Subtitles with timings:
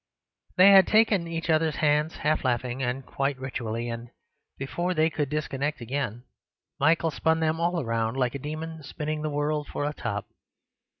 [0.55, 4.09] They had taken each other's hands, half laughing and quite ritually; and
[4.57, 6.23] before they could disconnect again
[6.79, 10.25] Michael spun them all round, like a demon spinning the world for a top.